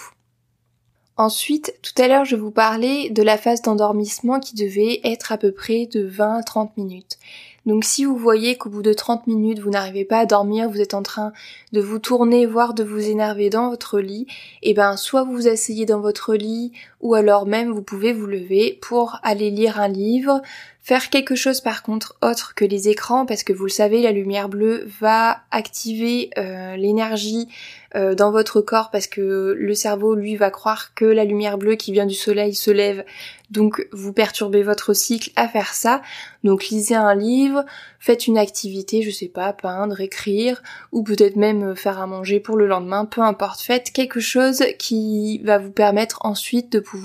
Ensuite, 1.18 1.74
tout 1.80 2.00
à 2.00 2.08
l'heure 2.08 2.26
je 2.26 2.36
vous 2.36 2.50
parlais 2.50 3.08
de 3.08 3.22
la 3.22 3.38
phase 3.38 3.62
d'endormissement 3.62 4.38
qui 4.38 4.54
devait 4.54 5.00
être 5.02 5.32
à 5.32 5.38
peu 5.38 5.50
près 5.50 5.86
de 5.86 6.04
20 6.04 6.36
à 6.36 6.42
30 6.42 6.76
minutes. 6.76 7.18
Donc 7.64 7.84
si 7.84 8.04
vous 8.04 8.16
voyez 8.16 8.56
qu'au 8.56 8.68
bout 8.68 8.82
de 8.82 8.92
30 8.92 9.26
minutes 9.26 9.58
vous 9.60 9.70
n'arrivez 9.70 10.04
pas 10.04 10.18
à 10.18 10.26
dormir, 10.26 10.68
vous 10.68 10.80
êtes 10.80 10.92
en 10.92 11.02
train 11.02 11.32
de 11.72 11.80
vous 11.80 11.98
tourner, 11.98 12.44
voire 12.44 12.74
de 12.74 12.84
vous 12.84 13.08
énerver 13.08 13.48
dans 13.48 13.70
votre 13.70 13.98
lit, 13.98 14.26
et 14.62 14.70
eh 14.70 14.74
ben 14.74 14.96
soit 14.98 15.24
vous 15.24 15.32
vous 15.32 15.48
asseyez 15.48 15.86
dans 15.86 16.00
votre 16.00 16.34
lit 16.34 16.72
ou 17.06 17.14
alors 17.14 17.46
même 17.46 17.70
vous 17.70 17.82
pouvez 17.82 18.12
vous 18.12 18.26
lever 18.26 18.78
pour 18.82 19.20
aller 19.22 19.50
lire 19.50 19.78
un 19.78 19.86
livre, 19.86 20.42
faire 20.86 21.10
quelque 21.10 21.34
chose 21.34 21.60
par 21.60 21.82
contre 21.82 22.16
autre 22.22 22.54
que 22.54 22.64
les 22.64 22.88
écrans 22.88 23.26
parce 23.26 23.42
que 23.42 23.52
vous 23.52 23.64
le 23.64 23.70
savez 23.70 24.02
la 24.02 24.12
lumière 24.12 24.48
bleue 24.48 24.88
va 25.00 25.38
activer 25.50 26.30
euh, 26.38 26.76
l'énergie 26.76 27.48
euh, 27.96 28.14
dans 28.14 28.30
votre 28.30 28.60
corps 28.60 28.90
parce 28.90 29.08
que 29.08 29.56
le 29.58 29.74
cerveau 29.74 30.14
lui 30.14 30.36
va 30.36 30.50
croire 30.50 30.94
que 30.94 31.04
la 31.04 31.24
lumière 31.24 31.58
bleue 31.58 31.74
qui 31.74 31.90
vient 31.90 32.06
du 32.06 32.14
soleil 32.14 32.54
se 32.54 32.70
lève. 32.70 33.04
Donc 33.50 33.86
vous 33.92 34.12
perturbez 34.12 34.62
votre 34.62 34.92
cycle 34.92 35.30
à 35.34 35.48
faire 35.48 35.74
ça. 35.74 36.02
Donc 36.44 36.66
lisez 36.66 36.94
un 36.94 37.14
livre 37.14 37.64
faites 37.98 38.28
une 38.28 38.38
activité 38.38 39.02
je 39.02 39.10
sais 39.10 39.28
pas 39.28 39.52
peindre 39.52 40.00
écrire 40.00 40.62
ou 40.92 41.02
peut-être 41.02 41.34
même 41.34 41.74
faire 41.74 41.98
à 42.00 42.06
manger 42.06 42.38
pour 42.38 42.56
le 42.56 42.68
lendemain 42.68 43.06
peu 43.06 43.22
importe. 43.22 43.60
Faites 43.60 43.90
quelque 43.90 44.20
chose 44.20 44.62
qui 44.78 45.38
va 45.38 45.58
vous 45.58 45.72
permettre 45.72 46.20
ensuite 46.24 46.70
de 46.70 46.78
pouvoir 46.78 46.95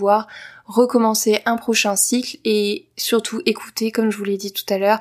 recommencer 0.65 1.39
un 1.45 1.57
prochain 1.57 1.95
cycle 1.95 2.37
et 2.45 2.87
surtout 2.97 3.41
écouter, 3.45 3.91
comme 3.91 4.11
je 4.11 4.17
vous 4.17 4.23
l'ai 4.23 4.37
dit 4.37 4.53
tout 4.53 4.71
à 4.73 4.77
l'heure, 4.77 4.99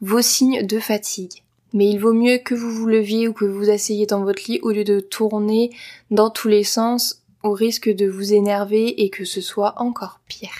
vos 0.00 0.22
signes 0.22 0.66
de 0.66 0.78
fatigue. 0.78 1.42
Mais 1.72 1.88
il 1.88 1.98
vaut 1.98 2.12
mieux 2.12 2.38
que 2.38 2.54
vous 2.54 2.70
vous 2.70 2.86
leviez 2.86 3.28
ou 3.28 3.32
que 3.32 3.44
vous 3.44 3.70
asseyez 3.70 4.06
dans 4.06 4.24
votre 4.24 4.42
lit 4.46 4.60
au 4.62 4.70
lieu 4.70 4.84
de 4.84 5.00
tourner 5.00 5.70
dans 6.10 6.28
tous 6.28 6.48
les 6.48 6.64
sens 6.64 7.22
au 7.42 7.52
risque 7.52 7.88
de 7.88 8.06
vous 8.06 8.34
énerver 8.34 9.02
et 9.02 9.10
que 9.10 9.24
ce 9.24 9.40
soit 9.40 9.74
encore 9.78 10.20
pire. 10.28 10.52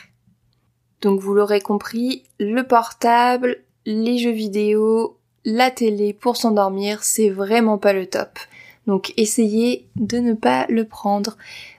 Donc 1.01 1.21
vous 1.21 1.35
l'aurez 1.35 1.61
compris, 1.61 2.25
le 2.39 2.63
portable, 2.63 3.59
les 3.85 4.19
jeux 4.19 4.31
vidéo, 4.31 5.19
la 5.45 5.71
télé 5.71 6.13
pour 6.13 6.37
s'endormir, 6.37 7.03
c'est 7.03 7.29
vraiment 7.29 7.79
pas 7.79 7.93
le 7.93 8.07
top. 8.07 8.39
Donc 8.87 9.13
essayez 9.17 9.89
de 9.97 10.19
ne 10.19 10.35
pas 10.35 10.67
le 10.69 10.85
prendre. 10.85 11.37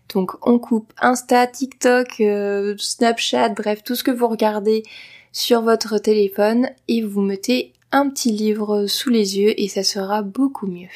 Donc 0.10 0.32
on 0.46 0.60
coupe 0.60 0.94
Insta, 1.02 1.48
TikTok, 1.48 2.22
euh, 2.22 2.76
Snapchat, 2.78 3.50
bref, 3.50 3.84
tout 3.84 3.96
ce 3.96 4.04
que 4.04 4.12
vous 4.12 4.28
regardez 4.28 4.84
sur 5.32 5.62
votre 5.62 5.98
téléphone 5.98 6.70
et 6.88 7.02
vous 7.02 7.22
mettez 7.22 7.74
un 7.92 8.10
petit 8.10 8.32
livre 8.32 8.86
sous 8.88 9.10
les 9.10 9.40
yeux 9.40 9.60
et 9.60 9.68
ça 9.68 9.84
sera 9.84 10.22
beaucoup 10.22 10.68
mieux. 10.68 10.90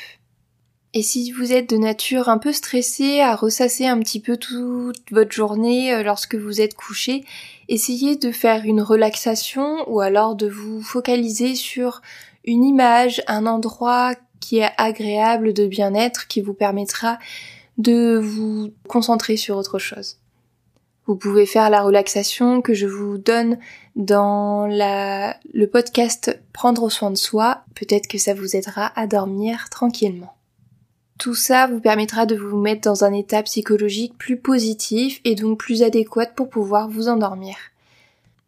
Et 0.94 1.04
si 1.04 1.32
vous 1.32 1.54
êtes 1.54 1.70
de 1.70 1.78
nature 1.78 2.30
un 2.30 2.38
peu 2.38 2.52
stressé 2.52 3.20
à 3.20 3.36
ressasser 3.36 3.86
un 3.86 4.00
petit 4.00 4.20
peu 4.20 4.38
toute 4.38 5.12
votre 5.12 5.32
journée 5.32 5.94
euh, 5.94 6.02
lorsque 6.02 6.36
vous 6.36 6.62
êtes 6.62 6.76
couché, 6.76 7.24
essayez 7.68 8.16
de 8.16 8.32
faire 8.32 8.66
une 8.66 8.82
relaxation 8.82 9.88
ou 9.88 10.00
alors 10.00 10.36
de 10.36 10.48
vous 10.48 10.82
focaliser 10.82 11.56
sur 11.56 12.02
une 12.46 12.64
image, 12.64 13.22
un 13.28 13.46
endroit 13.46 14.14
qui 14.40 14.60
est 14.60 14.72
agréable 14.78 15.54
de 15.54 15.68
bien-être 15.68 16.28
qui 16.28 16.42
vous 16.42 16.54
permettra 16.54 17.20
de 17.77 18.17
vous 18.17 18.72
concentrer 18.88 19.38
sur 19.38 19.57
autre 19.57 19.79
chose. 19.79 20.17
Vous 21.05 21.15
pouvez 21.15 21.46
faire 21.46 21.69
la 21.69 21.81
relaxation 21.81 22.62
que 22.62 22.74
je 22.74 22.86
vous 22.86 23.17
donne 23.17 23.57
dans 23.96 24.67
le 24.67 25.65
podcast 25.65 26.38
Prendre 26.51 26.89
soin 26.89 27.12
de 27.12 27.17
soi. 27.17 27.63
Peut-être 27.75 28.07
que 28.07 28.17
ça 28.17 28.34
vous 28.34 28.57
aidera 28.57 28.91
à 29.00 29.07
dormir 29.07 29.69
tranquillement. 29.69 30.34
Tout 31.17 31.34
ça 31.34 31.65
vous 31.65 31.79
permettra 31.79 32.25
de 32.25 32.36
vous 32.36 32.57
mettre 32.57 32.81
dans 32.81 33.03
un 33.03 33.13
état 33.13 33.41
psychologique 33.43 34.17
plus 34.17 34.38
positif 34.38 35.22
et 35.24 35.34
donc 35.34 35.57
plus 35.57 35.81
adéquat 35.81 36.27
pour 36.27 36.50
pouvoir 36.50 36.89
vous 36.89 37.07
endormir. 37.07 37.55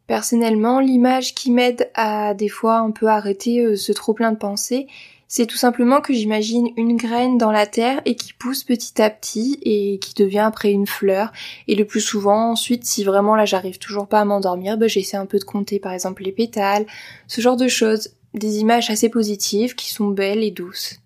Personnellement, 0.06 0.80
l'image 0.80 1.34
qui 1.34 1.50
m'aide 1.50 1.88
à 1.94 2.34
des 2.34 2.48
fois 2.48 2.78
un 2.78 2.90
peu 2.90 3.06
arrêter 3.06 3.60
euh, 3.60 3.76
ce 3.76 3.92
trop 3.92 4.12
plein 4.12 4.32
de 4.32 4.36
pensées, 4.36 4.86
c'est 5.32 5.46
tout 5.46 5.56
simplement 5.56 6.00
que 6.00 6.12
j'imagine 6.12 6.70
une 6.76 6.96
graine 6.96 7.38
dans 7.38 7.52
la 7.52 7.64
terre 7.64 8.02
et 8.04 8.16
qui 8.16 8.32
pousse 8.32 8.64
petit 8.64 9.00
à 9.00 9.08
petit 9.10 9.60
et 9.62 10.00
qui 10.00 10.12
devient 10.14 10.40
après 10.40 10.72
une 10.72 10.88
fleur. 10.88 11.30
Et 11.68 11.76
le 11.76 11.84
plus 11.84 12.00
souvent, 12.00 12.50
ensuite, 12.50 12.84
si 12.84 13.04
vraiment 13.04 13.36
là 13.36 13.44
j'arrive 13.44 13.78
toujours 13.78 14.08
pas 14.08 14.20
à 14.20 14.24
m'endormir, 14.24 14.76
bah, 14.76 14.88
j'essaie 14.88 15.16
un 15.16 15.26
peu 15.26 15.38
de 15.38 15.44
compter 15.44 15.78
par 15.78 15.92
exemple 15.92 16.24
les 16.24 16.32
pétales, 16.32 16.84
ce 17.28 17.40
genre 17.40 17.56
de 17.56 17.68
choses. 17.68 18.10
Des 18.34 18.58
images 18.58 18.90
assez 18.90 19.08
positives 19.08 19.76
qui 19.76 19.90
sont 19.90 20.08
belles 20.08 20.42
et 20.42 20.50
douces. 20.50 20.98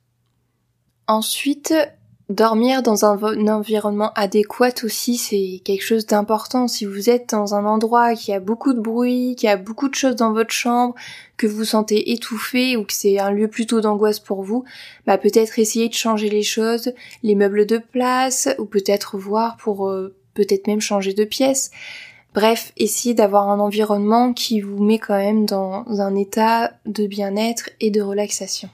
Ensuite, 1.07 1.75
Dormir 2.31 2.83
dans 2.83 3.04
un, 3.04 3.19
environnement 3.49 4.11
adéquat 4.14 4.73
aussi, 4.83 5.19
c'est 5.19 5.61
quelque 5.62 5.85
chose 5.85 6.07
d'important. 6.07 6.69
Si 6.69 6.87
vous 6.87 7.11
êtes 7.11 7.28
dans 7.28 7.54
un 7.54 7.66
endroit 7.66 8.14
qui 8.14 8.33
a 8.33 8.40
beaucoup 8.40 8.73
de 8.73 8.81
bruit, 8.81 9.37
qui 9.37 9.47
a 9.47 9.59
beaucoup 9.59 9.90
de 9.90 9.95
choses 9.95 10.16
dans 10.16 10.33
votre 10.33 10.50
chambre, 10.50 10.95
que 11.37 11.47
vous 11.47 11.64
sentez 11.64 12.12
étouffé 12.12 12.78
ou 12.78 12.85
que 12.85 12.95
c'est 12.95 13.19
un 13.19 13.31
lieu 13.31 13.49
plutôt 13.49 13.83
d'angoisse 13.83 14.21
pour 14.21 14.43
vous, 14.43 14.64
bah 15.07 15.19
peut-être 15.19 15.59
essayer 15.59 15.90
de 15.90 15.95
changer 15.95 16.31
les 16.31 16.43
choses, 16.43 16.95
les 17.23 17.35
meubles 17.35 17.66
de 17.66 17.76
place, 17.76 18.49
ou 18.59 18.64
peut-être 18.64 19.19
voir 19.19 19.59
pour 19.59 19.90
euh, 19.90 20.16
peut-être 20.33 20.66
même 20.66 20.81
changer 20.81 21.12
de 21.12 21.25
pièce. 21.25 21.73
Bref, 22.33 22.73
essayez 22.78 23.14
d'avoir 23.14 23.50
un 23.50 23.61
environnement 23.61 24.33
qui 24.33 24.62
vous 24.62 24.83
met 24.83 24.99
quand 24.99 25.19
même 25.19 25.45
dans 25.45 25.85
un 25.88 26.16
état 26.16 26.73
de 26.87 27.07
bien-être 27.07 27.69
et 27.81 27.90
de 27.90 28.00
relaxation. 28.00 28.71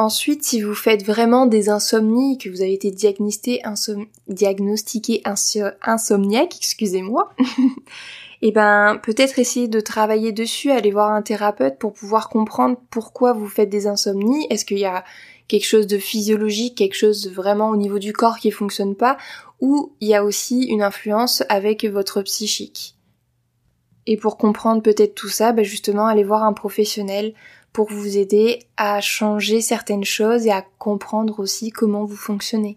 Ensuite, 0.00 0.44
si 0.44 0.62
vous 0.62 0.76
faites 0.76 1.04
vraiment 1.04 1.46
des 1.46 1.68
insomnies, 1.70 2.38
que 2.38 2.48
vous 2.48 2.62
avez 2.62 2.72
été 2.72 2.92
diagnostiqué, 2.92 3.60
insomniaque, 5.24 6.54
excusez-moi, 6.56 7.34
et 7.40 7.44
eh 8.42 8.52
ben 8.52 9.00
peut-être 9.02 9.40
essayer 9.40 9.66
de 9.66 9.80
travailler 9.80 10.30
dessus, 10.30 10.70
aller 10.70 10.92
voir 10.92 11.10
un 11.10 11.22
thérapeute 11.22 11.80
pour 11.80 11.94
pouvoir 11.94 12.28
comprendre 12.28 12.76
pourquoi 12.90 13.32
vous 13.32 13.48
faites 13.48 13.70
des 13.70 13.88
insomnies. 13.88 14.46
Est-ce 14.50 14.64
qu'il 14.64 14.78
y 14.78 14.84
a 14.84 15.02
quelque 15.48 15.66
chose 15.66 15.88
de 15.88 15.98
physiologique, 15.98 16.78
quelque 16.78 16.94
chose 16.94 17.28
vraiment 17.32 17.70
au 17.70 17.76
niveau 17.76 17.98
du 17.98 18.12
corps 18.12 18.38
qui 18.38 18.52
fonctionne 18.52 18.94
pas, 18.94 19.16
ou 19.60 19.96
il 20.00 20.06
y 20.06 20.14
a 20.14 20.24
aussi 20.24 20.62
une 20.66 20.82
influence 20.82 21.42
avec 21.48 21.84
votre 21.84 22.22
psychique? 22.22 22.94
Et 24.06 24.16
pour 24.16 24.38
comprendre 24.38 24.80
peut-être 24.80 25.16
tout 25.16 25.28
ça, 25.28 25.50
ben 25.50 25.64
justement, 25.64 26.06
allez 26.06 26.22
voir 26.22 26.44
un 26.44 26.52
professionnel 26.52 27.34
pour 27.78 27.92
vous 27.92 28.18
aider 28.18 28.58
à 28.76 29.00
changer 29.00 29.60
certaines 29.60 30.02
choses 30.02 30.46
et 30.48 30.50
à 30.50 30.64
comprendre 30.80 31.38
aussi 31.38 31.70
comment 31.70 32.04
vous 32.04 32.16
fonctionnez. 32.16 32.76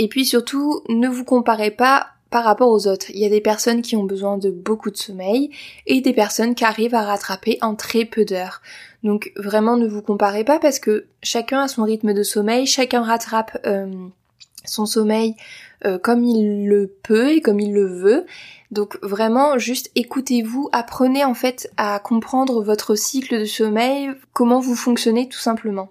Et 0.00 0.08
puis 0.08 0.26
surtout, 0.26 0.82
ne 0.88 1.06
vous 1.06 1.22
comparez 1.22 1.70
pas 1.70 2.08
par 2.28 2.42
rapport 2.42 2.70
aux 2.70 2.88
autres. 2.88 3.06
Il 3.10 3.20
y 3.20 3.24
a 3.24 3.28
des 3.28 3.40
personnes 3.40 3.82
qui 3.82 3.94
ont 3.94 4.02
besoin 4.02 4.36
de 4.36 4.50
beaucoup 4.50 4.90
de 4.90 4.96
sommeil 4.96 5.50
et 5.86 6.00
des 6.00 6.12
personnes 6.12 6.56
qui 6.56 6.64
arrivent 6.64 6.96
à 6.96 7.04
rattraper 7.04 7.58
en 7.62 7.76
très 7.76 8.04
peu 8.04 8.24
d'heures. 8.24 8.62
Donc 9.04 9.30
vraiment 9.36 9.76
ne 9.76 9.86
vous 9.86 10.02
comparez 10.02 10.42
pas 10.42 10.58
parce 10.58 10.80
que 10.80 11.06
chacun 11.22 11.60
a 11.60 11.68
son 11.68 11.84
rythme 11.84 12.12
de 12.12 12.24
sommeil, 12.24 12.66
chacun 12.66 13.02
rattrape 13.02 13.58
euh, 13.64 14.08
son 14.64 14.86
sommeil 14.86 15.36
euh, 15.84 15.98
comme 15.98 16.24
il 16.24 16.66
le 16.66 16.94
peut 17.02 17.30
et 17.32 17.40
comme 17.40 17.60
il 17.60 17.72
le 17.72 17.86
veut. 17.86 18.26
Donc 18.70 18.98
vraiment, 19.02 19.58
juste 19.58 19.90
écoutez-vous, 19.94 20.68
apprenez 20.72 21.24
en 21.24 21.34
fait 21.34 21.70
à 21.76 21.98
comprendre 21.98 22.62
votre 22.62 22.94
cycle 22.94 23.40
de 23.40 23.44
sommeil, 23.44 24.10
comment 24.32 24.60
vous 24.60 24.76
fonctionnez 24.76 25.28
tout 25.28 25.38
simplement. 25.38 25.90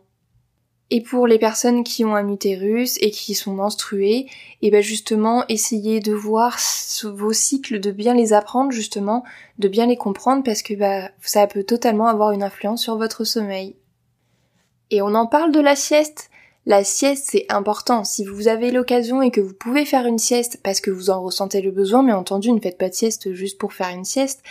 Et 0.91 1.01
pour 1.01 1.27
les 1.27 1.37
personnes 1.37 1.83
qui 1.83 2.03
ont 2.03 2.15
un 2.15 2.29
utérus 2.29 2.97
et 3.01 3.11
qui 3.11 3.35
sont 3.35 3.53
menstruées, 3.53 4.21
et 4.21 4.27
eh 4.63 4.71
ben 4.71 4.81
justement, 4.81 5.43
essayez 5.47 5.99
de 5.99 6.13
voir 6.13 6.57
vos 7.03 7.33
cycles, 7.33 7.79
de 7.79 7.91
bien 7.91 8.15
les 8.15 8.33
apprendre 8.33 8.71
justement, 8.71 9.23
de 9.59 9.67
bien 9.67 9.85
les 9.85 9.97
comprendre 9.97 10.43
parce 10.43 10.63
que 10.63 10.73
bah, 10.73 11.09
ça 11.21 11.45
peut 11.45 11.63
totalement 11.63 12.07
avoir 12.07 12.31
une 12.31 12.41
influence 12.41 12.81
sur 12.81 12.97
votre 12.97 13.23
sommeil. 13.23 13.75
Et 14.89 15.03
on 15.03 15.13
en 15.13 15.27
parle 15.27 15.51
de 15.51 15.59
la 15.59 15.75
sieste. 15.75 16.31
La 16.65 16.83
sieste, 16.83 17.29
c'est 17.31 17.45
important. 17.49 18.03
Si 18.03 18.25
vous 18.25 18.47
avez 18.47 18.69
l'occasion 18.71 19.21
et 19.21 19.31
que 19.31 19.41
vous 19.41 19.53
pouvez 19.53 19.85
faire 19.85 20.05
une 20.05 20.19
sieste 20.19 20.59
parce 20.63 20.81
que 20.81 20.91
vous 20.91 21.09
en 21.09 21.21
ressentez 21.21 21.61
le 21.61 21.71
besoin, 21.71 22.03
mais 22.03 22.13
entendu, 22.13 22.51
ne 22.51 22.59
faites 22.59 22.77
pas 22.77 22.89
de 22.89 22.93
sieste 22.93 23.33
juste 23.33 23.57
pour 23.57 23.73
faire 23.73 23.89
une 23.89 24.05
sieste. 24.05 24.43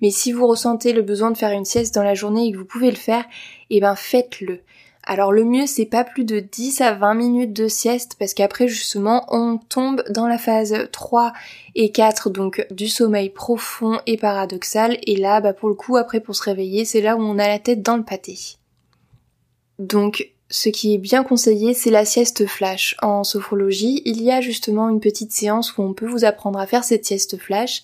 Mais 0.00 0.10
si 0.10 0.32
vous 0.32 0.46
ressentez 0.46 0.92
le 0.92 1.02
besoin 1.02 1.30
de 1.30 1.38
faire 1.38 1.52
une 1.52 1.64
sieste 1.64 1.94
dans 1.94 2.02
la 2.02 2.14
journée 2.14 2.46
et 2.46 2.52
que 2.52 2.58
vous 2.58 2.64
pouvez 2.64 2.90
le 2.90 2.96
faire, 2.96 3.24
eh 3.70 3.80
ben 3.80 3.94
faites-le. 3.94 4.60
Alors 5.04 5.32
le 5.32 5.44
mieux 5.44 5.66
c'est 5.66 5.86
pas 5.86 6.04
plus 6.04 6.24
de 6.24 6.38
10 6.38 6.80
à 6.80 6.92
20 6.92 7.14
minutes 7.14 7.52
de 7.52 7.66
sieste 7.66 8.14
parce 8.18 8.34
qu'après 8.34 8.68
justement 8.68 9.26
on 9.30 9.58
tombe 9.58 10.04
dans 10.10 10.28
la 10.28 10.38
phase 10.38 10.88
3 10.92 11.32
et 11.74 11.90
4 11.90 12.30
donc 12.30 12.64
du 12.70 12.86
sommeil 12.86 13.28
profond 13.28 13.98
et 14.06 14.16
paradoxal 14.16 14.98
et 15.04 15.16
là 15.16 15.40
bah 15.40 15.54
pour 15.54 15.68
le 15.68 15.74
coup 15.74 15.96
après 15.96 16.20
pour 16.20 16.36
se 16.36 16.44
réveiller 16.44 16.84
c'est 16.84 17.00
là 17.00 17.16
où 17.16 17.20
on 17.20 17.40
a 17.40 17.48
la 17.48 17.58
tête 17.58 17.82
dans 17.82 17.96
le 17.96 18.04
pâté. 18.04 18.38
Donc 19.80 20.31
ce 20.52 20.68
qui 20.68 20.92
est 20.92 20.98
bien 20.98 21.24
conseillé, 21.24 21.72
c'est 21.72 21.90
la 21.90 22.04
sieste 22.04 22.46
flash. 22.46 22.94
En 23.00 23.24
sophrologie, 23.24 24.02
il 24.04 24.22
y 24.22 24.30
a 24.30 24.42
justement 24.42 24.90
une 24.90 25.00
petite 25.00 25.32
séance 25.32 25.76
où 25.76 25.82
on 25.82 25.94
peut 25.94 26.06
vous 26.06 26.26
apprendre 26.26 26.58
à 26.58 26.66
faire 26.66 26.84
cette 26.84 27.06
sieste 27.06 27.38
flash. 27.38 27.82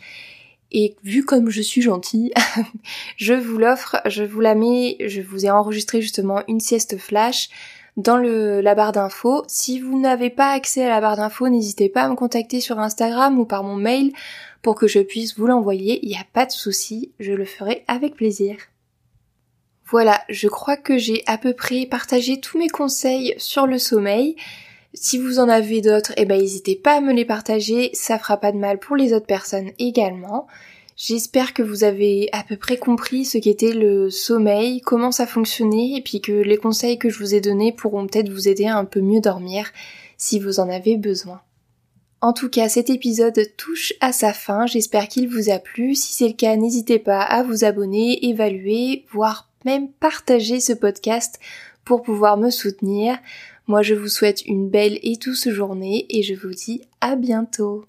Et 0.70 0.94
vu 1.02 1.24
comme 1.24 1.48
je 1.48 1.62
suis 1.62 1.80
gentille, 1.80 2.30
je 3.16 3.32
vous 3.32 3.56
l'offre, 3.56 3.96
je 4.04 4.22
vous 4.22 4.40
la 4.40 4.54
mets, 4.54 4.98
je 5.00 5.22
vous 5.22 5.46
ai 5.46 5.50
enregistré 5.50 6.02
justement 6.02 6.42
une 6.46 6.60
sieste 6.60 6.98
flash 6.98 7.48
dans 7.96 8.18
la 8.18 8.74
barre 8.74 8.92
d'infos. 8.92 9.44
Si 9.48 9.80
vous 9.80 9.98
n'avez 9.98 10.28
pas 10.28 10.50
accès 10.50 10.84
à 10.84 10.90
la 10.90 11.00
barre 11.00 11.16
d'infos, 11.16 11.48
n'hésitez 11.48 11.88
pas 11.88 12.02
à 12.02 12.08
me 12.10 12.16
contacter 12.16 12.60
sur 12.60 12.78
Instagram 12.78 13.38
ou 13.38 13.46
par 13.46 13.64
mon 13.64 13.76
mail 13.76 14.12
pour 14.60 14.74
que 14.74 14.88
je 14.88 15.00
puisse 15.00 15.38
vous 15.38 15.46
l'envoyer. 15.46 16.00
Il 16.02 16.10
n'y 16.10 16.16
a 16.16 16.26
pas 16.34 16.44
de 16.44 16.52
souci, 16.52 17.12
je 17.18 17.32
le 17.32 17.46
ferai 17.46 17.84
avec 17.88 18.14
plaisir. 18.14 18.56
Voilà, 19.90 20.20
je 20.28 20.48
crois 20.48 20.76
que 20.76 20.98
j'ai 20.98 21.22
à 21.26 21.38
peu 21.38 21.54
près 21.54 21.86
partagé 21.86 22.40
tous 22.40 22.58
mes 22.58 22.68
conseils 22.68 23.34
sur 23.38 23.66
le 23.66 23.78
sommeil. 23.78 24.36
Si 24.92 25.16
vous 25.16 25.38
en 25.38 25.48
avez 25.48 25.80
d'autres, 25.80 26.12
eh 26.18 26.26
ben 26.26 26.38
n'hésitez 26.38 26.76
pas 26.76 26.98
à 26.98 27.00
me 27.00 27.14
les 27.14 27.24
partager, 27.24 27.90
ça 27.94 28.18
fera 28.18 28.36
pas 28.36 28.52
de 28.52 28.58
mal 28.58 28.78
pour 28.78 28.96
les 28.96 29.14
autres 29.14 29.26
personnes 29.26 29.70
également. 29.78 30.46
J'espère 30.96 31.54
que 31.54 31.62
vous 31.62 31.84
avez 31.84 32.28
à 32.32 32.42
peu 32.42 32.56
près 32.56 32.76
compris 32.76 33.24
ce 33.24 33.38
qu'était 33.38 33.72
le 33.72 34.10
sommeil, 34.10 34.82
comment 34.82 35.12
ça 35.12 35.26
fonctionnait, 35.26 35.92
et 35.96 36.02
puis 36.02 36.20
que 36.20 36.32
les 36.32 36.58
conseils 36.58 36.98
que 36.98 37.08
je 37.08 37.18
vous 37.18 37.34
ai 37.34 37.40
donnés 37.40 37.72
pourront 37.72 38.06
peut-être 38.06 38.30
vous 38.30 38.48
aider 38.48 38.66
à 38.66 38.76
un 38.76 38.84
peu 38.84 39.00
mieux 39.00 39.20
dormir 39.20 39.70
si 40.18 40.38
vous 40.38 40.60
en 40.60 40.68
avez 40.68 40.98
besoin. 40.98 41.40
En 42.20 42.32
tout 42.32 42.50
cas, 42.50 42.68
cet 42.68 42.90
épisode 42.90 43.40
touche 43.56 43.94
à 44.00 44.12
sa 44.12 44.32
fin, 44.32 44.66
j'espère 44.66 45.08
qu'il 45.08 45.28
vous 45.28 45.50
a 45.50 45.60
plu. 45.60 45.94
Si 45.94 46.12
c'est 46.12 46.26
le 46.26 46.34
cas, 46.34 46.56
n'hésitez 46.56 46.98
pas 46.98 47.22
à 47.22 47.44
vous 47.44 47.64
abonner, 47.64 48.26
évaluer, 48.26 49.04
voire 49.12 49.47
même 49.64 49.90
partager 49.90 50.60
ce 50.60 50.72
podcast 50.72 51.38
pour 51.84 52.02
pouvoir 52.02 52.36
me 52.36 52.50
soutenir. 52.50 53.18
Moi, 53.66 53.82
je 53.82 53.94
vous 53.94 54.08
souhaite 54.08 54.44
une 54.46 54.68
belle 54.68 54.98
et 55.02 55.16
douce 55.16 55.48
journée 55.48 56.06
et 56.10 56.22
je 56.22 56.34
vous 56.34 56.54
dis 56.54 56.82
à 57.00 57.16
bientôt. 57.16 57.84